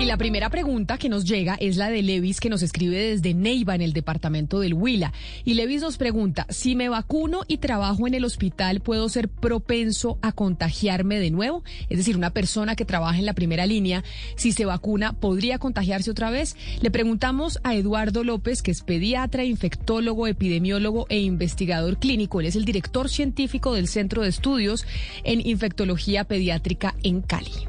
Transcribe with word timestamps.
Y 0.00 0.06
la 0.06 0.16
primera 0.16 0.48
pregunta 0.48 0.96
que 0.96 1.10
nos 1.10 1.26
llega 1.26 1.56
es 1.60 1.76
la 1.76 1.90
de 1.90 2.02
Levis, 2.02 2.40
que 2.40 2.48
nos 2.48 2.62
escribe 2.62 2.96
desde 2.96 3.34
Neiva, 3.34 3.74
en 3.74 3.82
el 3.82 3.92
departamento 3.92 4.58
del 4.58 4.72
Huila. 4.72 5.12
Y 5.44 5.52
Levis 5.52 5.82
nos 5.82 5.98
pregunta, 5.98 6.46
si 6.48 6.74
me 6.74 6.88
vacuno 6.88 7.42
y 7.46 7.58
trabajo 7.58 8.06
en 8.06 8.14
el 8.14 8.24
hospital, 8.24 8.80
¿puedo 8.80 9.10
ser 9.10 9.28
propenso 9.28 10.18
a 10.22 10.32
contagiarme 10.32 11.18
de 11.18 11.30
nuevo? 11.30 11.64
Es 11.90 11.98
decir, 11.98 12.16
una 12.16 12.30
persona 12.30 12.76
que 12.76 12.86
trabaja 12.86 13.18
en 13.18 13.26
la 13.26 13.34
primera 13.34 13.66
línea, 13.66 14.02
si 14.36 14.52
se 14.52 14.64
vacuna, 14.64 15.12
¿podría 15.12 15.58
contagiarse 15.58 16.10
otra 16.10 16.30
vez? 16.30 16.56
Le 16.80 16.90
preguntamos 16.90 17.58
a 17.62 17.74
Eduardo 17.74 18.24
López, 18.24 18.62
que 18.62 18.70
es 18.70 18.80
pediatra, 18.80 19.44
infectólogo, 19.44 20.26
epidemiólogo 20.26 21.04
e 21.10 21.20
investigador 21.20 21.98
clínico. 21.98 22.40
Él 22.40 22.46
es 22.46 22.56
el 22.56 22.64
director 22.64 23.10
científico 23.10 23.74
del 23.74 23.86
Centro 23.86 24.22
de 24.22 24.30
Estudios 24.30 24.86
en 25.24 25.46
Infectología 25.46 26.24
Pediátrica 26.24 26.94
en 27.02 27.20
Cali. 27.20 27.68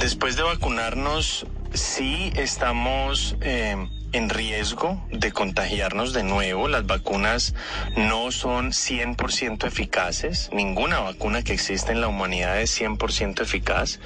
Después 0.00 0.36
de 0.36 0.42
vacunarnos, 0.42 1.46
sí 1.72 2.32
estamos 2.36 3.36
eh, 3.40 3.76
en 4.12 4.30
riesgo 4.30 5.02
de 5.10 5.32
contagiarnos 5.32 6.12
de 6.12 6.22
nuevo. 6.22 6.68
Las 6.68 6.86
vacunas 6.86 7.54
no 7.96 8.30
son 8.30 8.72
100% 8.72 9.66
eficaces. 9.66 10.50
Ninguna 10.52 11.00
vacuna 11.00 11.42
que 11.42 11.52
existe 11.52 11.92
en 11.92 12.00
la 12.00 12.08
humanidad 12.08 12.60
es 12.60 12.80
100% 12.80 13.42
eficaz. 13.42 14.00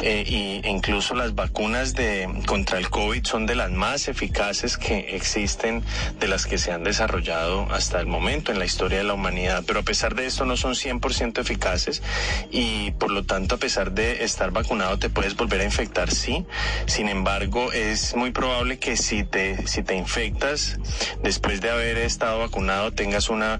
Eh, 0.00 0.24
y 0.26 0.68
incluso 0.68 1.14
las 1.14 1.34
vacunas 1.34 1.94
de, 1.94 2.28
contra 2.46 2.78
el 2.78 2.90
COVID 2.90 3.24
son 3.24 3.46
de 3.46 3.54
las 3.54 3.70
más 3.70 4.08
eficaces 4.08 4.76
que 4.76 5.16
existen, 5.16 5.82
de 6.18 6.28
las 6.28 6.46
que 6.46 6.58
se 6.58 6.72
han 6.72 6.84
desarrollado 6.84 7.66
hasta 7.70 8.00
el 8.00 8.06
momento 8.06 8.52
en 8.52 8.58
la 8.58 8.64
historia 8.64 8.98
de 8.98 9.04
la 9.04 9.14
humanidad. 9.14 9.64
Pero 9.66 9.80
a 9.80 9.84
pesar 9.84 10.14
de 10.14 10.26
esto 10.26 10.44
no 10.44 10.56
son 10.56 10.74
100% 10.74 11.38
eficaces 11.40 12.02
y 12.50 12.92
por 12.92 13.10
lo 13.10 13.24
tanto 13.24 13.56
a 13.56 13.58
pesar 13.58 13.92
de 13.92 14.24
estar 14.24 14.50
vacunado 14.50 14.98
te 14.98 15.10
puedes 15.10 15.36
volver 15.36 15.60
a 15.60 15.64
infectar, 15.64 16.10
sí. 16.10 16.44
Sin 16.86 17.08
embargo, 17.08 17.72
es 17.72 18.14
muy 18.16 18.30
probable 18.30 18.78
que 18.78 18.96
si 18.96 19.24
te 19.34 19.66
si 19.66 19.82
te 19.82 19.96
infectas 19.96 20.78
después 21.24 21.60
de 21.60 21.68
haber 21.68 21.98
estado 21.98 22.38
vacunado 22.38 22.92
tengas 22.92 23.28
una 23.28 23.58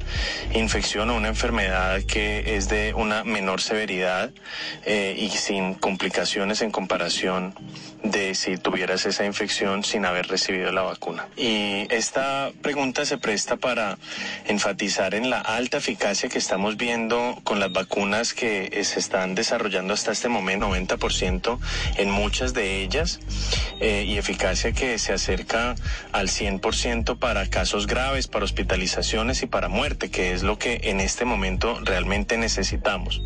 infección 0.54 1.10
o 1.10 1.16
una 1.16 1.26
enfermedad 1.26 2.00
que 2.04 2.56
es 2.56 2.68
de 2.68 2.94
una 2.94 3.24
menor 3.24 3.60
severidad 3.60 4.30
eh, 4.86 5.16
y 5.18 5.30
sin 5.30 5.74
complicaciones 5.74 6.62
en 6.62 6.70
comparación 6.70 7.54
de 8.04 8.34
si 8.34 8.56
tuvieras 8.56 9.06
esa 9.06 9.24
infección 9.24 9.82
sin 9.82 10.04
haber 10.04 10.28
recibido 10.28 10.70
la 10.70 10.82
vacuna. 10.82 11.26
Y 11.36 11.86
esta 11.90 12.52
pregunta 12.62 13.06
se 13.06 13.16
presta 13.16 13.56
para 13.56 13.98
enfatizar 14.46 15.14
en 15.14 15.30
la 15.30 15.40
alta 15.40 15.78
eficacia 15.78 16.28
que 16.28 16.38
estamos 16.38 16.76
viendo 16.76 17.40
con 17.44 17.60
las 17.60 17.72
vacunas 17.72 18.34
que 18.34 18.84
se 18.84 19.00
están 19.00 19.34
desarrollando 19.34 19.94
hasta 19.94 20.12
este 20.12 20.28
momento, 20.28 20.68
90% 20.68 21.58
en 21.96 22.10
muchas 22.10 22.52
de 22.52 22.82
ellas, 22.82 23.20
eh, 23.80 24.04
y 24.06 24.18
eficacia 24.18 24.72
que 24.72 24.98
se 24.98 25.14
acerca 25.14 25.63
al 26.12 26.28
100% 26.28 27.18
para 27.18 27.48
casos 27.48 27.86
graves, 27.86 28.26
para 28.26 28.44
hospitalizaciones 28.44 29.42
y 29.42 29.46
para 29.46 29.68
muerte, 29.68 30.10
que 30.10 30.32
es 30.32 30.42
lo 30.42 30.58
que 30.58 30.80
en 30.84 31.00
este 31.00 31.24
momento 31.24 31.80
realmente 31.82 32.36
necesitamos. 32.36 33.22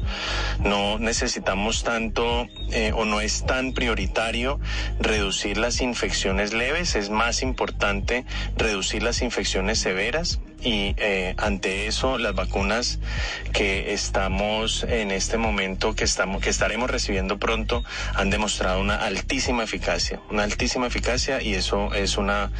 No 0.60 0.99
necesitamos 0.99 1.82
tanto 1.82 2.47
eh, 2.71 2.93
o 2.94 3.04
no 3.04 3.21
es 3.21 3.44
tan 3.47 3.72
prioritario 3.72 4.60
reducir 5.00 5.59
las 5.59 5.81
infecciones 5.81 6.53
leves, 6.53 6.94
es 6.94 7.10
más 7.10 7.43
importante 7.43 8.25
reducir 8.56 9.03
las 9.03 9.22
infecciones 9.22 9.78
severas 9.78 10.41
y 10.62 10.94
eh, 10.96 11.34
ante 11.36 11.86
eso 11.86 12.19
las 12.19 12.34
vacunas 12.34 12.98
que 13.52 13.92
estamos 13.92 14.84
en 14.84 15.10
este 15.10 15.38
momento 15.38 15.94
que 15.94 16.04
estamos 16.04 16.42
que 16.42 16.50
estaremos 16.50 16.91
recibiendo 16.91 17.38
pronto 17.38 17.84
han 18.14 18.30
demostrado 18.30 18.80
una 18.80 18.96
altísima 18.96 19.64
eficacia 19.64 20.20
una 20.30 20.44
altísima 20.44 20.86
eficacia 20.86 21.42
y 21.42 21.54
eso 21.54 21.94
es 21.94 22.16
una 22.16 22.50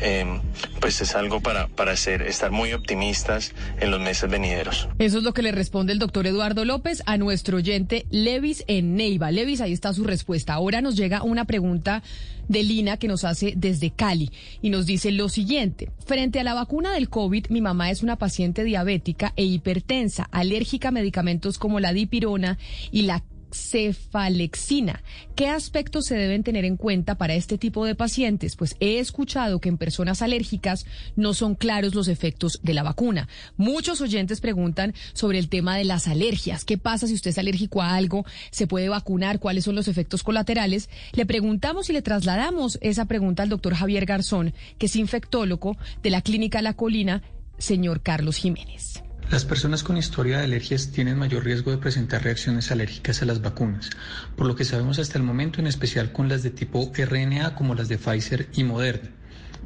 eh, 0.00 0.40
pues 0.80 1.00
es 1.00 1.14
algo 1.14 1.40
para 1.40 1.68
para 1.68 1.92
hacer 1.92 2.22
estar 2.22 2.50
muy 2.50 2.72
optimistas 2.72 3.54
en 3.80 3.90
los 3.90 4.00
meses 4.00 4.30
venideros. 4.30 4.88
Eso 4.98 5.18
es 5.18 5.24
lo 5.24 5.32
que 5.32 5.42
le 5.42 5.52
responde 5.52 5.92
el 5.92 5.98
doctor 5.98 6.26
Eduardo 6.26 6.64
López 6.64 7.02
a 7.06 7.16
nuestro 7.16 7.58
oyente 7.58 8.06
Levis 8.10 8.64
en 8.66 8.96
Neiva. 8.96 9.30
Levis 9.30 9.60
ahí 9.60 9.72
está 9.72 9.92
su 9.92 10.04
respuesta. 10.04 10.54
Ahora 10.54 10.80
nos 10.80 10.96
llega 10.96 11.22
una 11.22 11.44
pregunta 11.44 12.02
de 12.48 12.62
Lina 12.62 12.96
que 12.96 13.08
nos 13.08 13.24
hace 13.24 13.54
desde 13.56 13.90
Cali 13.90 14.30
y 14.62 14.70
nos 14.70 14.86
dice 14.86 15.10
lo 15.10 15.28
siguiente. 15.28 15.90
Frente 16.04 16.40
a 16.40 16.44
la 16.44 16.54
vacuna 16.54 16.92
del 16.92 17.08
COVID, 17.08 17.45
mi 17.50 17.60
mamá 17.60 17.90
es 17.90 18.02
una 18.02 18.16
paciente 18.16 18.64
diabética 18.64 19.32
e 19.36 19.44
hipertensa, 19.44 20.28
alérgica 20.30 20.88
a 20.88 20.92
medicamentos 20.92 21.58
como 21.58 21.80
la 21.80 21.92
dipirona 21.92 22.58
y 22.90 23.02
la 23.02 23.22
cefalexina. 23.52 25.02
¿Qué 25.34 25.48
aspectos 25.48 26.06
se 26.06 26.16
deben 26.16 26.42
tener 26.42 26.64
en 26.64 26.76
cuenta 26.76 27.16
para 27.16 27.34
este 27.34 27.58
tipo 27.58 27.84
de 27.84 27.94
pacientes? 27.94 28.56
Pues 28.56 28.76
he 28.80 28.98
escuchado 28.98 29.60
que 29.60 29.68
en 29.68 29.78
personas 29.78 30.22
alérgicas 30.22 30.86
no 31.14 31.34
son 31.34 31.54
claros 31.54 31.94
los 31.94 32.08
efectos 32.08 32.60
de 32.62 32.74
la 32.74 32.82
vacuna. 32.82 33.28
Muchos 33.56 34.00
oyentes 34.00 34.40
preguntan 34.40 34.94
sobre 35.12 35.38
el 35.38 35.48
tema 35.48 35.76
de 35.76 35.84
las 35.84 36.08
alergias. 36.08 36.64
¿Qué 36.64 36.78
pasa 36.78 37.06
si 37.06 37.14
usted 37.14 37.30
es 37.30 37.38
alérgico 37.38 37.82
a 37.82 37.94
algo? 37.94 38.24
¿Se 38.50 38.66
puede 38.66 38.88
vacunar? 38.88 39.40
¿Cuáles 39.40 39.64
son 39.64 39.74
los 39.74 39.88
efectos 39.88 40.22
colaterales? 40.22 40.88
Le 41.12 41.26
preguntamos 41.26 41.90
y 41.90 41.92
le 41.92 42.02
trasladamos 42.02 42.78
esa 42.82 43.06
pregunta 43.06 43.42
al 43.42 43.48
doctor 43.48 43.74
Javier 43.74 44.06
Garzón, 44.06 44.54
que 44.78 44.86
es 44.86 44.96
infectólogo 44.96 45.76
de 46.02 46.10
la 46.10 46.22
Clínica 46.22 46.62
La 46.62 46.74
Colina, 46.74 47.22
señor 47.58 48.02
Carlos 48.02 48.36
Jiménez. 48.36 49.02
Las 49.30 49.44
personas 49.44 49.82
con 49.82 49.96
historia 49.96 50.38
de 50.38 50.44
alergias 50.44 50.92
tienen 50.92 51.18
mayor 51.18 51.44
riesgo 51.44 51.72
de 51.72 51.78
presentar 51.78 52.22
reacciones 52.22 52.70
alérgicas 52.70 53.22
a 53.22 53.24
las 53.24 53.42
vacunas, 53.42 53.90
por 54.36 54.46
lo 54.46 54.54
que 54.54 54.64
sabemos 54.64 55.00
hasta 55.00 55.18
el 55.18 55.24
momento, 55.24 55.58
en 55.58 55.66
especial 55.66 56.12
con 56.12 56.28
las 56.28 56.44
de 56.44 56.50
tipo 56.50 56.92
RNA 56.96 57.56
como 57.56 57.74
las 57.74 57.88
de 57.88 57.98
Pfizer 57.98 58.48
y 58.54 58.62
Moderna. 58.62 59.10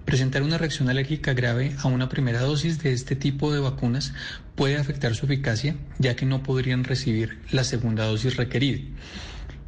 Presentar 0.06 0.42
una 0.42 0.56
reacción 0.56 0.88
alérgica 0.88 1.34
grave 1.34 1.76
a 1.78 1.88
una 1.88 2.08
primera 2.08 2.40
dosis 2.40 2.82
de 2.82 2.92
este 2.92 3.16
tipo 3.16 3.52
de 3.52 3.60
vacunas 3.60 4.14
puede 4.54 4.78
afectar 4.78 5.14
su 5.14 5.26
eficacia, 5.26 5.76
ya 5.98 6.16
que 6.16 6.24
no 6.24 6.42
podrían 6.42 6.84
recibir 6.84 7.38
la 7.50 7.62
segunda 7.62 8.06
dosis 8.06 8.36
requerida. 8.36 8.80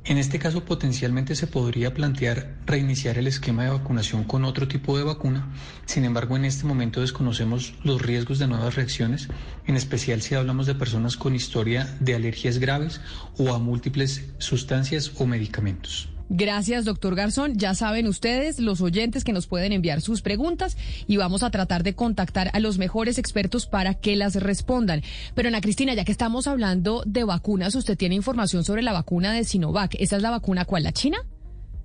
En 0.05 0.19
este 0.19 0.41
caso, 0.41 0.65
potencialmente 0.65 1.37
se 1.37 1.47
podría 1.47 1.95
plantear 1.95 2.57
reiniciar 2.67 3.19
el 3.19 3.29
esquema 3.29 3.63
de 3.63 3.71
vacunación 3.71 4.25
con 4.25 4.45
otro 4.45 4.67
tipo 4.67 4.99
de 4.99 5.05
vacuna. 5.05 5.49
Sin 5.87 6.05
embargo, 6.05 6.37
en 6.37 6.45
este 6.45 6.67
momento 6.67 7.01
desconocemos 7.01 7.75
los 7.85 8.03
riesgos 8.03 8.41
de 8.41 8.49
nuevas 8.49 8.75
reacciones, 8.75 9.29
en 9.65 9.77
especial 9.77 10.21
si 10.21 10.35
hablamos 10.35 10.67
de 10.67 10.75
personas 10.75 11.17
con 11.17 11.37
historia 11.37 11.97
de 12.01 12.17
alergias 12.17 12.59
graves 12.59 13.01
o 13.39 13.55
a 13.55 13.61
múltiples 13.61 14.25
sustancias 14.39 15.13
o 15.19 15.27
medicamentos. 15.27 16.09
Gracias, 16.29 16.85
doctor 16.85 17.15
Garzón. 17.15 17.59
Ya 17.59 17.75
saben 17.75 18.07
ustedes, 18.07 18.59
los 18.59 18.81
oyentes, 18.81 19.25
que 19.25 19.33
nos 19.33 19.47
pueden 19.47 19.73
enviar 19.73 20.01
sus 20.01 20.23
preguntas 20.23 20.77
y 21.07 21.17
vamos 21.17 21.43
a 21.43 21.51
tratar 21.51 21.83
de 21.83 21.95
contactar 21.95 22.51
a 22.53 22.61
los 22.61 22.79
mejores 22.79 23.19
expertos 23.19 23.67
para 23.67 23.95
que 23.95 24.17
las 24.17 24.37
respondan. 24.37 25.03
Pero 25.35 25.49
Ana 25.49 25.61
Cristina, 25.61 25.95
ya 25.95 26.05
que 26.05 26.13
estamos 26.13 26.47
hablando 26.47 27.03
de 27.07 27.25
vacunas, 27.25 27.75
usted 27.75 27.97
tiene 27.97 28.15
información 28.15 28.65
sobre 28.65 28.83
la 28.83 28.93
vacuna 28.93 29.33
de 29.33 29.45
Sinovac. 29.45 29.95
¿Esa 29.99 30.17
es 30.17 30.23
la 30.23 30.31
vacuna 30.31 30.65
cuál? 30.65 30.85
¿La 30.85 30.93
China? 30.93 31.19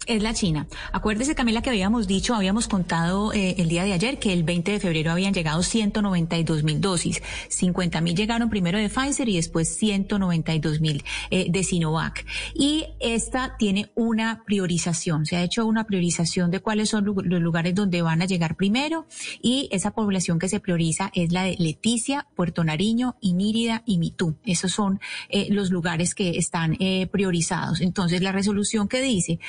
Es 0.07 0.23
la 0.23 0.33
China. 0.33 0.67
Acuérdese, 0.91 1.35
Camila, 1.35 1.61
que 1.61 1.69
habíamos 1.69 2.07
dicho, 2.07 2.33
habíamos 2.33 2.67
contado 2.67 3.33
eh, 3.33 3.55
el 3.57 3.67
día 3.67 3.83
de 3.83 3.93
ayer 3.93 4.19
que 4.19 4.33
el 4.33 4.43
20 4.43 4.71
de 4.71 4.79
febrero 4.79 5.11
habían 5.11 5.33
llegado 5.33 5.61
192 5.61 6.63
mil 6.63 6.81
dosis. 6.81 7.21
50 7.49 8.01
mil 8.01 8.15
llegaron 8.15 8.49
primero 8.49 8.77
de 8.77 8.89
Pfizer 8.89 9.27
y 9.29 9.35
después 9.35 9.75
192 9.77 10.81
mil 10.81 11.03
eh, 11.29 11.47
de 11.49 11.63
Sinovac. 11.63 12.25
Y 12.55 12.85
esta 12.99 13.55
tiene 13.57 13.91
una 13.95 14.43
priorización. 14.45 15.25
Se 15.25 15.35
ha 15.35 15.43
hecho 15.43 15.65
una 15.65 15.85
priorización 15.85 16.51
de 16.51 16.61
cuáles 16.61 16.89
son 16.89 17.05
los 17.05 17.41
lugares 17.41 17.75
donde 17.75 18.01
van 18.01 18.21
a 18.21 18.25
llegar 18.25 18.55
primero 18.55 19.05
y 19.41 19.67
esa 19.71 19.91
población 19.91 20.39
que 20.39 20.49
se 20.49 20.59
prioriza 20.59 21.11
es 21.13 21.31
la 21.31 21.43
de 21.43 21.55
Leticia, 21.59 22.27
Puerto 22.35 22.63
Nariño, 22.63 23.17
Inírida 23.21 23.83
y 23.85 23.97
Mitú. 23.97 24.37
Esos 24.45 24.71
son 24.71 24.99
eh, 25.29 25.47
los 25.49 25.69
lugares 25.69 26.15
que 26.15 26.37
están 26.37 26.77
priorizados. 27.11 27.81
Entonces, 27.81 28.21
la 28.21 28.31
resolución 28.31 28.87
que 28.87 29.01
dice, 29.01 29.39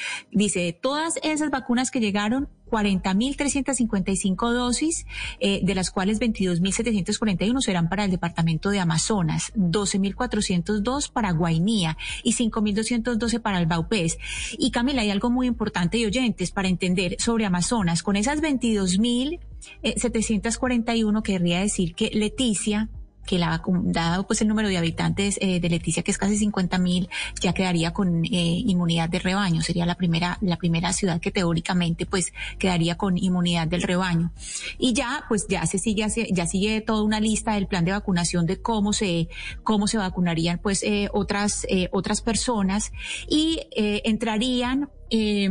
todas 0.81 1.19
esas 1.23 1.51
vacunas 1.51 1.91
que 1.91 2.01
llegaron, 2.01 2.49
40.355 2.71 4.53
dosis, 4.53 5.07
eh, 5.41 5.61
de 5.63 5.75
las 5.75 5.91
cuales 5.91 6.21
22.741 6.21 7.61
serán 7.61 7.89
para 7.89 8.05
el 8.05 8.11
departamento 8.11 8.69
de 8.71 8.81
Amazonas, 8.81 9.53
12.402 9.55 11.11
para 11.11 11.33
Guainía 11.33 11.97
y 12.23 12.35
5.212 12.35 13.41
para 13.41 13.59
el 13.59 13.65
Baupés. 13.67 14.19
Y 14.59 14.71
Camila, 14.71 15.01
hay 15.03 15.11
algo 15.11 15.31
muy 15.31 15.47
importante 15.47 15.99
y 15.99 16.07
oyentes 16.07 16.51
para 16.51 16.69
entender 16.69 17.17
sobre 17.19 17.45
Amazonas. 17.47 18.03
Con 18.03 18.17
esas 18.17 18.43
22.741 18.43 21.23
querría 21.23 21.61
decir 21.61 21.95
que 21.95 22.11
Leticia 22.13 22.89
que 23.29 23.39
la, 23.39 23.63
dado 23.83 24.27
pues 24.27 24.41
el 24.41 24.49
número 24.49 24.69
de 24.69 24.79
habitantes 24.79 25.37
eh, 25.43 25.61
de 25.61 25.69
Leticia, 25.69 26.03
que 26.03 26.11
es 26.11 26.17
casi 26.17 26.39
50 26.39 26.79
mil, 26.79 27.11
ya 27.43 27.53
quedaría 27.53 27.93
con 27.93 28.25
eh, 28.25 28.29
inmunidad 28.31 29.11
de 29.11 29.19
rebaño. 29.19 29.61
Sería 29.61 29.85
la 29.85 29.97
primera, 29.97 30.39
la 30.41 30.57
primera 30.57 30.95
ciudad 30.95 31.21
que 31.21 31.31
teóricamente 31.31 32.07
pues 32.07 32.33
quedaría 32.59 32.97
con 32.97 33.19
inmunidad 33.19 33.69
del 33.69 33.83
rebaño. 33.83 34.33
Y 34.79 34.95
ya, 34.95 35.27
pues 35.29 35.47
ya 35.47 35.67
se 35.67 35.79
sigue, 35.79 36.07
ya 36.33 36.47
sigue 36.47 36.81
toda 36.81 37.03
una 37.03 37.21
lista 37.21 37.53
del 37.53 37.67
plan 37.67 37.85
de 37.85 37.93
vacunación 37.93 38.47
de 38.47 38.63
cómo 38.63 38.95
se, 38.95 39.29
cómo 39.63 39.89
se 39.89 39.99
vacunarían 39.99 40.59
pues 40.59 40.83
eh, 40.83 41.11
otras, 41.13 41.67
otras 41.93 42.23
personas 42.23 42.93
y 43.29 43.61
entrarían 43.75 44.89
eh, 45.11 45.49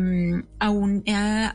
a, 0.59 0.69
un, 0.69 1.03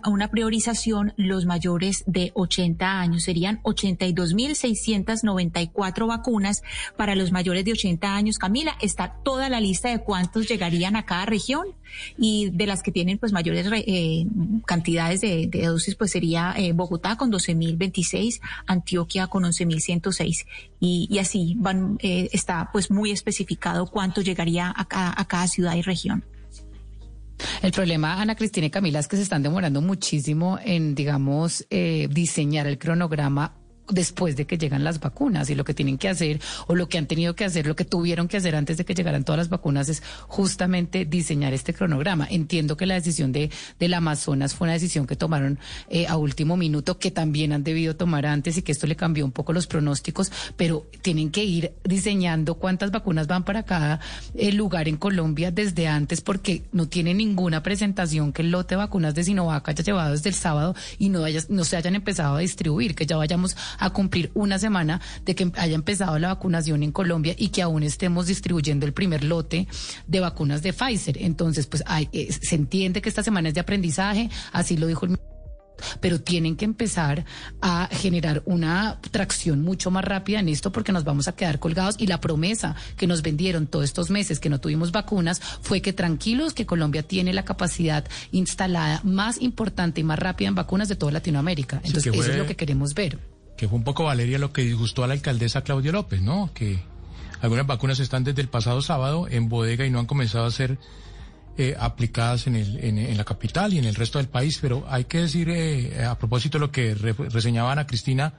una 0.07 0.29
priorización 0.29 1.15
los 1.17 1.47
mayores 1.47 2.05
de 2.07 2.33
80 2.35 3.01
años. 3.01 3.23
Serían 3.25 3.63
82.694 3.63 6.07
vacunas 6.07 6.63
para 6.97 7.15
los 7.15 7.33
mayores 7.33 7.65
de 7.65 7.73
80 7.73 8.15
años. 8.15 8.39
Camila, 8.39 8.77
está 8.81 9.17
toda 9.23 9.49
la 9.49 9.61
lista 9.61 9.89
de 9.89 10.01
cuántos 10.01 10.49
llegarían 10.49 10.97
a 10.97 11.05
cada 11.05 11.27
región 11.27 11.69
y 12.17 12.51
de 12.51 12.67
las 12.67 12.83
que 12.83 12.93
tienen 12.93 13.19
pues 13.19 13.33
mayores 13.33 13.67
eh, 13.73 14.27
cantidades 14.67 15.21
de, 15.21 15.49
dosis 15.49 15.95
pues 15.95 16.11
sería 16.11 16.55
eh, 16.57 16.73
Bogotá 16.73 17.17
con 17.17 17.31
12.026, 17.31 18.41
Antioquia 18.67 19.27
con 19.27 19.45
11.106 19.45 20.47
y, 20.81 21.09
y 21.11 21.19
así 21.19 21.55
van, 21.59 21.99
eh, 22.03 22.29
está 22.33 22.71
pues 22.73 22.91
muy 22.91 23.11
especificado 23.11 23.87
cuánto 23.87 24.21
llegaría 24.21 24.73
a 24.75 25.25
cada 25.27 25.49
ciudad 25.49 25.77
y 25.77 25.83
región. 25.83 26.25
El 27.63 27.73
problema, 27.73 28.21
Ana 28.21 28.35
Cristina 28.35 28.67
y 28.67 28.71
Camila, 28.71 28.99
es 28.99 29.09
que 29.09 29.17
se 29.17 29.23
están 29.23 29.43
demorando 29.43 29.81
muchísimo 29.81 30.59
en, 30.65 30.95
digamos, 30.95 31.67
eh, 31.71 32.09
diseñar 32.11 32.67
el 32.67 32.79
cronograma 32.79 33.55
después 33.93 34.37
de 34.37 34.47
que 34.47 34.59
llegan 34.59 34.85
las 34.85 35.01
vacunas 35.01 35.51
y 35.51 35.55
lo 35.55 35.65
que 35.65 35.75
tienen 35.75 35.99
que 35.99 36.09
hacer 36.09 36.41
o 36.67 36.75
lo 36.75 36.89
que 36.89 36.99
han 36.99 37.07
tenido 37.07 37.35
que 37.35 37.45
hacer, 37.45 37.67
lo 37.67 37.77
que 37.77 37.85
tuvieron 37.85 38.29
que 38.29 38.39
hacer 38.39 38.57
antes 38.57 38.77
de 38.77 38.85
que 38.85 38.95
llegaran 38.95 39.25
todas 39.25 39.39
las 39.39 39.49
vacunas 39.49 39.89
es 39.89 40.03
justamente 40.27 41.05
diseñar 41.05 41.53
este 41.53 41.75
cronograma. 41.75 42.27
Entiendo 42.31 42.77
que 42.77 42.87
la 42.87 42.95
decisión 42.95 43.33
de 43.33 43.51
del 43.79 43.95
Amazonas 43.95 44.55
fue 44.55 44.67
una 44.67 44.75
decisión 44.75 45.07
que 45.07 45.17
tomaron 45.17 45.59
eh, 45.89 46.07
a 46.07 46.17
último 46.17 46.57
minuto, 46.57 46.99
que 46.99 47.11
también 47.11 47.53
han 47.53 47.65
debido 47.65 47.97
tomar 47.97 48.27
antes 48.27 48.57
y 48.57 48.63
que 48.63 48.73
esto 48.73 48.87
le 48.87 48.97
cambió 48.97 49.25
un 49.25 49.33
poco 49.33 49.53
los 49.53 49.67
pronósticos, 49.67 50.33
pero 50.57 50.87
tienen 51.03 51.31
que 51.31 51.45
ir 51.45 51.73
diseñando 51.85 52.55
cuántas 52.55 52.91
vacunas 52.91 53.27
van 53.27 53.45
para 53.45 53.65
cada 53.65 54.01
eh, 54.35 54.53
lugar 54.53 54.89
en 54.89 54.97
Colombia 54.97 55.51
desde 55.51 55.89
antes 55.89 56.21
porque 56.21 56.65
no 56.73 56.89
tiene 56.89 57.15
ninguna 57.15 57.63
presentación 57.63 58.33
que 58.33 58.43
el 58.43 58.51
lote 58.51 58.75
de 58.75 58.77
vacunas 58.77 59.15
de 59.15 59.25
Sinovac 59.25 59.69
haya 59.69 59.85
llevado 59.85 60.13
desde 60.13 60.31
el 60.31 60.35
sábado 60.35 60.75
y 60.99 61.09
no, 61.09 61.25
haya, 61.25 61.41
no 61.49 61.65
se 61.65 61.77
hayan 61.77 61.95
empezado 61.95 62.37
a 62.37 62.41
distribuir, 62.41 62.95
que 62.95 63.07
ya 63.07 63.17
vayamos 63.17 63.57
a 63.83 63.91
cumplir 63.91 64.31
una 64.35 64.59
semana 64.59 65.01
de 65.25 65.35
que 65.35 65.51
haya 65.57 65.75
empezado 65.75 66.19
la 66.19 66.29
vacunación 66.29 66.83
en 66.83 66.93
Colombia 66.93 67.35
y 67.37 67.49
que 67.49 67.63
aún 67.63 67.83
estemos 67.83 68.27
distribuyendo 68.27 68.87
el 68.87 68.93
primer 68.93 69.25
lote 69.25 69.67
de 70.07 70.21
vacunas 70.21 70.63
de 70.63 70.73
Pfizer. 70.73 71.19
Entonces, 71.19 71.67
pues 71.67 71.83
hay, 71.87 72.09
eh, 72.13 72.33
se 72.33 72.55
entiende 72.55 73.03
que 73.03 73.09
esta 73.09 73.23
semana 73.23 73.49
es 73.49 73.55
de 73.55 73.61
aprendizaje, 73.61 74.31
así 74.53 74.77
lo 74.77 74.87
dijo 74.87 75.07
el 75.07 75.19
pero 76.01 76.21
tienen 76.21 76.57
que 76.57 76.65
empezar 76.65 77.25
a 77.61 77.89
generar 77.91 78.43
una 78.45 79.01
tracción 79.11 79.63
mucho 79.63 79.91
más 79.91 80.05
rápida 80.05 80.39
en 80.39 80.49
esto 80.49 80.71
porque 80.71 80.93
nos 80.93 81.03
vamos 81.03 81.27
a 81.29 81.33
quedar 81.33 81.59
colgados 81.59 81.97
y 81.99 82.07
la 82.07 82.21
promesa 82.21 82.77
que 82.97 83.09
nos 83.09 83.23
vendieron 83.23 83.67
todos 83.67 83.85
estos 83.85 84.11
meses 84.11 84.39
que 84.39 84.49
no 84.49 84.61
tuvimos 84.61 84.93
vacunas 84.93 85.41
fue 85.61 85.83
que 85.83 85.93
tranquilos 85.93 86.55
que 86.55 86.67
Colombia 86.67 87.03
tiene 87.03 87.33
la 87.33 87.45
capacidad 87.45 88.05
instalada 88.31 89.01
más 89.03 89.41
importante 89.41 90.01
y 90.01 90.05
más 90.05 90.19
rápida 90.19 90.49
en 90.49 90.55
vacunas 90.55 90.89
de 90.89 90.97
toda 90.97 91.11
Latinoamérica. 91.13 91.81
Entonces, 91.85 92.15
eso 92.15 92.31
es 92.31 92.39
lo 92.39 92.47
que 92.47 92.55
queremos 92.55 92.95
ver 92.95 93.32
que 93.63 93.69
fue 93.69 93.79
un 93.79 93.85
poco 93.85 94.03
Valeria 94.03 94.41
lo 94.41 94.53
que 94.53 94.63
disgustó 94.63 95.05
a 95.05 95.07
la 95.07 95.15
alcaldesa 95.15 95.63
Claudia 95.63 95.93
López, 95.93 96.21
¿no? 96.21 96.51
Que 96.53 96.83
algunas 97.41 97.65
vacunas 97.65 98.01
están 98.01 98.25
desde 98.25 98.43
el 98.43 98.49
pasado 98.49 98.83
sábado 98.83 99.29
en 99.31 99.49
bodega 99.49 99.87
y 99.87 99.91
no 99.91 100.01
han 100.01 100.07
comenzado 100.07 100.47
a 100.47 100.51
ser 100.51 100.79
eh, 101.57 101.77
aplicadas 101.79 102.49
en, 102.49 102.57
el, 102.57 102.83
en, 102.83 103.17
la 103.17 103.23
capital 103.23 103.73
y 103.73 103.79
en 103.79 103.85
el 103.85 103.95
resto 103.95 104.19
del 104.19 104.27
país, 104.27 104.59
pero 104.61 104.85
hay 104.89 105.05
que 105.05 105.19
decir, 105.21 105.49
eh, 105.49 106.05
a 106.05 106.19
propósito 106.19 106.59
de 106.59 106.61
lo 106.67 106.73
que 106.73 106.93
reseñaba 106.97 107.71
Ana 107.71 107.87
Cristina, 107.87 108.35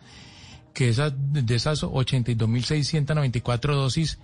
que 0.73 0.89
esas, 0.89 1.13
de 1.15 1.55
esas 1.55 1.83
82.694 1.83 3.75
dosis 3.75 4.19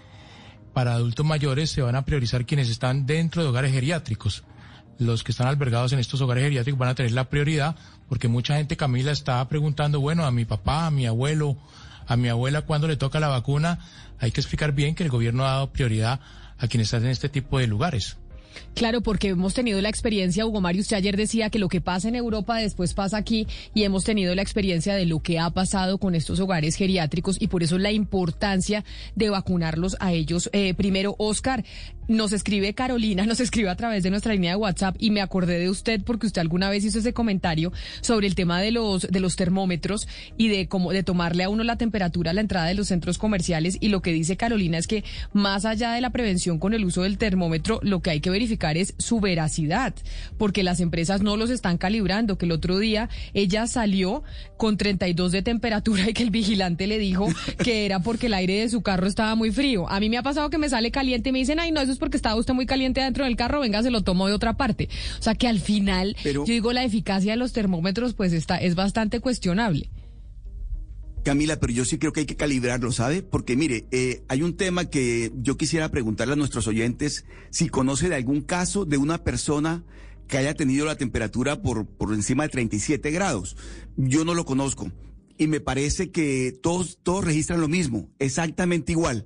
para 0.73 0.95
adultos 0.95 1.25
mayores 1.25 1.69
se 1.69 1.81
van 1.81 1.95
a 1.95 2.03
priorizar 2.03 2.45
quienes 2.45 2.67
están 2.69 3.05
dentro 3.05 3.41
de 3.41 3.47
hogares 3.47 3.71
geriátricos 3.71 4.43
los 4.99 5.23
que 5.23 5.31
están 5.31 5.47
albergados 5.47 5.93
en 5.93 5.99
estos 5.99 6.21
hogares 6.21 6.43
geriátricos 6.43 6.77
van 6.77 6.89
a 6.89 6.95
tener 6.95 7.13
la 7.13 7.29
prioridad, 7.29 7.75
porque 8.07 8.27
mucha 8.27 8.57
gente, 8.57 8.77
Camila, 8.77 9.11
está 9.11 9.47
preguntando, 9.47 9.99
bueno, 9.99 10.25
a 10.25 10.31
mi 10.31 10.45
papá, 10.45 10.85
a 10.85 10.91
mi 10.91 11.07
abuelo, 11.07 11.57
a 12.05 12.15
mi 12.17 12.27
abuela, 12.27 12.61
¿cuándo 12.63 12.87
le 12.87 12.97
toca 12.97 13.19
la 13.19 13.29
vacuna? 13.29 13.79
Hay 14.19 14.31
que 14.31 14.41
explicar 14.41 14.73
bien 14.73 14.95
que 14.95 15.03
el 15.03 15.09
gobierno 15.09 15.45
ha 15.45 15.51
dado 15.51 15.71
prioridad 15.71 16.19
a 16.57 16.67
quienes 16.67 16.87
están 16.87 17.05
en 17.05 17.11
este 17.11 17.29
tipo 17.29 17.59
de 17.59 17.67
lugares. 17.67 18.17
Claro, 18.75 19.01
porque 19.01 19.29
hemos 19.29 19.53
tenido 19.53 19.81
la 19.81 19.89
experiencia, 19.89 20.45
Hugo 20.45 20.61
Mario, 20.61 20.81
usted 20.81 20.97
ayer 20.97 21.17
decía 21.17 21.49
que 21.49 21.59
lo 21.59 21.69
que 21.69 21.81
pasa 21.81 22.07
en 22.07 22.15
Europa 22.15 22.57
después 22.57 22.93
pasa 22.93 23.17
aquí 23.17 23.47
y 23.73 23.83
hemos 23.83 24.03
tenido 24.03 24.33
la 24.35 24.41
experiencia 24.41 24.95
de 24.95 25.05
lo 25.05 25.19
que 25.19 25.39
ha 25.39 25.49
pasado 25.49 25.97
con 25.97 26.15
estos 26.15 26.39
hogares 26.39 26.75
geriátricos 26.75 27.37
y 27.39 27.47
por 27.47 27.63
eso 27.63 27.77
la 27.77 27.91
importancia 27.91 28.83
de 29.15 29.29
vacunarlos 29.29 29.97
a 29.99 30.13
ellos. 30.13 30.49
Eh, 30.53 30.73
primero, 30.73 31.15
Oscar, 31.17 31.63
nos 32.09 32.33
escribe 32.33 32.73
Carolina, 32.73 33.25
nos 33.25 33.39
escribe 33.39 33.69
a 33.69 33.75
través 33.75 34.03
de 34.03 34.09
nuestra 34.09 34.33
línea 34.33 34.51
de 34.51 34.57
WhatsApp 34.57 34.95
y 34.99 35.11
me 35.11 35.21
acordé 35.21 35.59
de 35.59 35.69
usted 35.69 36.01
porque 36.03 36.27
usted 36.27 36.41
alguna 36.41 36.69
vez 36.69 36.83
hizo 36.83 36.99
ese 36.99 37.13
comentario 37.13 37.71
sobre 38.01 38.27
el 38.27 38.35
tema 38.35 38.59
de 38.59 38.71
los 38.71 39.03
de 39.03 39.19
los 39.19 39.35
termómetros 39.35 40.07
y 40.35 40.49
de 40.49 40.67
cómo 40.67 40.91
de 40.91 41.03
tomarle 41.03 41.43
a 41.43 41.49
uno 41.49 41.63
la 41.63 41.77
temperatura 41.77 42.31
a 42.31 42.33
la 42.33 42.41
entrada 42.41 42.65
de 42.65 42.73
los 42.73 42.87
centros 42.87 43.17
comerciales 43.17 43.77
y 43.79 43.89
lo 43.89 44.01
que 44.01 44.11
dice 44.11 44.37
Carolina 44.37 44.77
es 44.77 44.87
que 44.87 45.03
más 45.33 45.65
allá 45.65 45.91
de 45.91 46.01
la 46.01 46.09
prevención 46.09 46.57
con 46.57 46.73
el 46.73 46.83
uso 46.83 47.03
del 47.03 47.17
termómetro, 47.17 47.79
lo 47.83 48.01
que 48.01 48.09
hay 48.09 48.21
que 48.21 48.31
verificar 48.31 48.77
es 48.77 48.95
su 48.97 49.19
veracidad, 49.19 49.93
porque 50.37 50.63
las 50.63 50.79
empresas 50.79 51.21
no 51.21 51.37
los 51.37 51.51
están 51.51 51.77
calibrando, 51.77 52.37
que 52.37 52.45
el 52.45 52.51
otro 52.51 52.79
día 52.79 53.09
ella 53.33 53.67
salió 53.67 54.23
con 54.57 54.77
32 54.77 55.31
de 55.31 55.41
temperatura 55.43 56.09
y 56.09 56.13
que 56.13 56.23
el 56.23 56.31
vigilante 56.31 56.87
le 56.87 56.97
dijo 56.97 57.27
que 57.63 57.85
era 57.85 57.99
porque 57.99 58.27
el 58.27 58.33
aire 58.33 58.61
de 58.61 58.69
su 58.69 58.81
carro 58.81 59.07
estaba 59.07 59.35
muy 59.35 59.51
frío. 59.51 59.87
A 59.89 59.99
mí 59.99 60.09
me 60.09 60.17
ha 60.17 60.23
pasado 60.23 60.49
que 60.49 60.57
me 60.57 60.69
sale 60.69 60.89
caliente 60.91 61.29
y 61.29 61.31
me 61.31 61.39
dicen, 61.39 61.59
"Ay, 61.59 61.71
no, 61.71 61.81
eso 61.81 61.91
es 61.91 61.98
porque 61.99 62.17
estaba 62.17 62.35
usted 62.35 62.53
muy 62.53 62.65
caliente 62.65 63.01
dentro 63.01 63.25
del 63.25 63.35
carro, 63.35 63.59
venga, 63.59 63.83
se 63.83 63.91
lo 63.91 64.01
tomo 64.01 64.27
de 64.27 64.33
otra 64.33 64.57
parte." 64.57 64.89
O 65.19 65.21
sea, 65.21 65.35
que 65.35 65.47
al 65.47 65.59
final 65.59 66.15
yo 66.23 66.43
digo 66.45 66.73
la 66.73 66.83
eficacia 66.83 67.33
de 67.33 67.37
los 67.37 67.53
termómetros 67.53 68.13
pues 68.13 68.33
está 68.33 68.57
es 68.57 68.75
bastante 68.75 69.19
cuestionable. 69.19 69.89
Camila, 71.23 71.59
pero 71.59 71.73
yo 71.73 71.85
sí 71.85 71.97
creo 71.97 72.13
que 72.13 72.21
hay 72.21 72.25
que 72.25 72.35
calibrarlo, 72.35 72.91
¿sabe? 72.91 73.21
Porque 73.21 73.55
mire, 73.55 73.85
eh, 73.91 74.23
hay 74.29 74.41
un 74.41 74.55
tema 74.55 74.85
que 74.85 75.31
yo 75.35 75.57
quisiera 75.57 75.89
preguntarle 75.89 76.33
a 76.33 76.37
nuestros 76.37 76.67
oyentes 76.67 77.25
si 77.49 77.67
conoce 77.67 78.09
de 78.09 78.15
algún 78.15 78.41
caso 78.41 78.85
de 78.85 78.97
una 78.97 79.23
persona 79.23 79.83
que 80.27 80.37
haya 80.37 80.53
tenido 80.53 80.85
la 80.85 80.95
temperatura 80.95 81.61
por, 81.61 81.85
por 81.85 82.13
encima 82.13 82.43
de 82.43 82.49
37 82.49 83.11
grados. 83.11 83.57
Yo 83.97 84.23
no 84.23 84.33
lo 84.33 84.45
conozco. 84.45 84.91
Y 85.37 85.47
me 85.47 85.59
parece 85.59 86.11
que 86.11 86.53
todos, 86.61 86.99
todos 87.01 87.25
registran 87.25 87.61
lo 87.61 87.67
mismo, 87.67 88.09
exactamente 88.19 88.91
igual. 88.91 89.25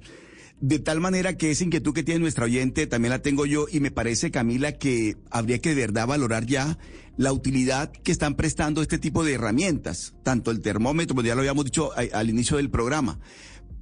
De 0.62 0.79
tal 0.79 1.01
manera 1.01 1.36
que 1.38 1.51
esa 1.51 1.65
inquietud 1.65 1.93
que 1.93 2.03
tiene 2.03 2.22
nuestra 2.22 2.45
oyente 2.45 2.88
también 2.88 3.10
la 3.10 3.22
tengo 3.22 3.45
yo 3.45 3.65
y 3.69 3.81
me 3.81 3.91
parece, 3.91 4.31
Camila, 4.31 4.72
que 4.72 5.17
habría 5.29 5.60
que 5.60 5.75
de 5.75 5.81
verdad 5.81 6.07
valorar 6.07 6.45
ya 6.45 6.77
la 7.17 7.33
utilidad 7.33 7.91
que 7.91 8.12
están 8.12 8.36
prestando 8.36 8.81
este 8.81 8.98
tipo 8.98 9.24
de 9.24 9.33
herramientas, 9.33 10.13
tanto 10.24 10.51
el 10.51 10.62
termómetro, 10.62 11.15
pues 11.15 11.27
ya 11.27 11.36
lo 11.36 11.41
habíamos 11.41 11.65
dicho 11.65 11.91
al 11.95 12.29
inicio 12.29 12.57
del 12.57 12.69
programa. 12.69 13.19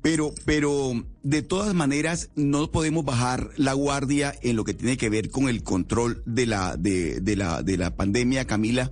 Pero, 0.01 0.33
pero 0.45 1.05
de 1.21 1.43
todas 1.43 1.75
maneras 1.75 2.31
no 2.35 2.71
podemos 2.71 3.05
bajar 3.05 3.51
la 3.55 3.73
guardia 3.73 4.33
en 4.41 4.55
lo 4.55 4.63
que 4.63 4.73
tiene 4.73 4.97
que 4.97 5.09
ver 5.09 5.29
con 5.29 5.47
el 5.47 5.61
control 5.61 6.23
de 6.25 6.47
la, 6.47 6.75
de, 6.75 7.21
de 7.21 7.35
la, 7.35 7.61
de 7.61 7.77
la 7.77 7.95
pandemia, 7.95 8.47
Camila, 8.47 8.91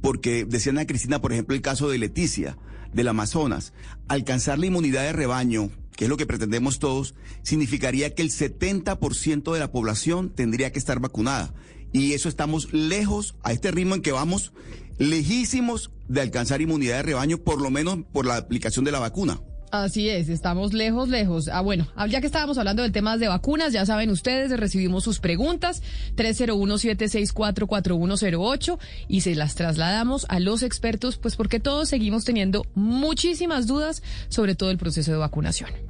porque 0.00 0.44
decía 0.44 0.72
Ana 0.72 0.86
Cristina, 0.86 1.20
por 1.20 1.32
ejemplo, 1.32 1.54
el 1.54 1.62
caso 1.62 1.88
de 1.88 1.98
Leticia, 1.98 2.58
del 2.92 3.06
Amazonas, 3.06 3.72
alcanzar 4.08 4.58
la 4.58 4.66
inmunidad 4.66 5.02
de 5.02 5.12
rebaño 5.12 5.70
que 6.00 6.06
es 6.06 6.08
lo 6.08 6.16
que 6.16 6.24
pretendemos 6.24 6.78
todos, 6.78 7.14
significaría 7.42 8.14
que 8.14 8.22
el 8.22 8.30
70% 8.30 9.52
de 9.52 9.60
la 9.60 9.70
población 9.70 10.30
tendría 10.30 10.72
que 10.72 10.78
estar 10.78 10.98
vacunada. 10.98 11.52
Y 11.92 12.14
eso 12.14 12.30
estamos 12.30 12.72
lejos, 12.72 13.34
a 13.42 13.52
este 13.52 13.70
ritmo 13.70 13.96
en 13.96 14.00
que 14.00 14.10
vamos, 14.10 14.54
lejísimos 14.96 15.90
de 16.08 16.22
alcanzar 16.22 16.62
inmunidad 16.62 16.96
de 16.96 17.02
rebaño, 17.02 17.36
por 17.36 17.60
lo 17.60 17.68
menos 17.68 17.98
por 18.14 18.24
la 18.24 18.38
aplicación 18.38 18.86
de 18.86 18.92
la 18.92 18.98
vacuna. 18.98 19.42
Así 19.72 20.08
es, 20.08 20.30
estamos 20.30 20.72
lejos, 20.72 21.10
lejos. 21.10 21.48
Ah, 21.48 21.60
bueno, 21.60 21.86
ah, 21.96 22.06
ya 22.06 22.22
que 22.22 22.26
estábamos 22.26 22.56
hablando 22.56 22.82
del 22.82 22.92
tema 22.92 23.18
de 23.18 23.28
vacunas, 23.28 23.74
ya 23.74 23.84
saben 23.84 24.08
ustedes, 24.08 24.58
recibimos 24.58 25.04
sus 25.04 25.20
preguntas, 25.20 25.82
301-764-4108, 26.16 28.78
y 29.06 29.20
se 29.20 29.34
las 29.34 29.54
trasladamos 29.54 30.24
a 30.30 30.40
los 30.40 30.62
expertos, 30.62 31.18
pues 31.18 31.36
porque 31.36 31.60
todos 31.60 31.90
seguimos 31.90 32.24
teniendo 32.24 32.64
muchísimas 32.74 33.66
dudas 33.66 34.02
sobre 34.30 34.54
todo 34.54 34.70
el 34.70 34.78
proceso 34.78 35.12
de 35.12 35.18
vacunación. 35.18 35.89